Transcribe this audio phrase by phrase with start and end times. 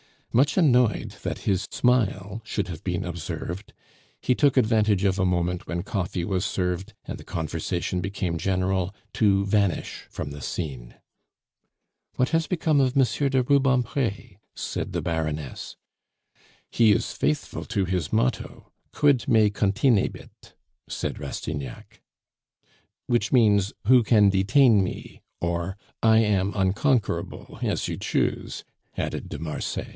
[0.33, 3.73] Much annoyed that his smile should have been observed,
[4.21, 8.95] he took advantage of a moment when coffee was served, and the conversation became general,
[9.13, 10.95] to vanish from the scene.
[12.15, 15.75] "What has become of Monsieur de Rubempre?" said the Baroness.
[16.71, 20.53] "He is faithful to his motto: Quid me continebit?"
[20.87, 22.01] said Rastignac.
[23.05, 28.63] "Which means, 'Who can detain me?' or 'I am unconquerable,' as you choose,"
[28.97, 29.89] added de Marsay.